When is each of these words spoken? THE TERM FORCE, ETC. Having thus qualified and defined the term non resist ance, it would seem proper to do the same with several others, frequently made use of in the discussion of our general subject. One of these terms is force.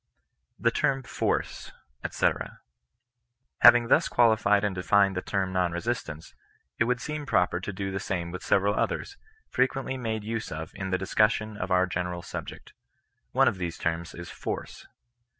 THE 0.59 0.71
TERM 0.71 1.03
FORCE, 1.03 1.71
ETC. 2.03 2.57
Having 3.59 3.87
thus 3.89 4.07
qualified 4.07 4.63
and 4.63 4.73
defined 4.73 5.15
the 5.15 5.21
term 5.21 5.53
non 5.53 5.73
resist 5.73 6.09
ance, 6.09 6.33
it 6.79 6.85
would 6.85 6.99
seem 6.99 7.27
proper 7.27 7.59
to 7.59 7.71
do 7.71 7.91
the 7.91 7.99
same 7.99 8.31
with 8.31 8.41
several 8.41 8.73
others, 8.73 9.15
frequently 9.51 9.97
made 9.97 10.23
use 10.23 10.51
of 10.51 10.71
in 10.73 10.89
the 10.89 10.97
discussion 10.97 11.55
of 11.55 11.69
our 11.69 11.85
general 11.85 12.23
subject. 12.23 12.73
One 13.31 13.47
of 13.47 13.59
these 13.59 13.77
terms 13.77 14.15
is 14.15 14.31
force. 14.31 14.87